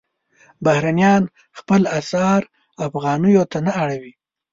بهرنیان 0.63 1.23
خپل 1.59 1.81
اسعار 1.99 2.41
افغانیو 2.87 3.43
ته 3.51 3.57
نه 3.65 3.71
اړوي. 3.83 4.13